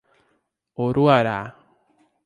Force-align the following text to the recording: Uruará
Uruará 0.83 1.45